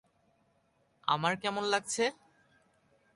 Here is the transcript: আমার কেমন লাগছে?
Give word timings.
আমার 1.07 1.33
কেমন 1.41 1.63
লাগছে? 1.73 2.03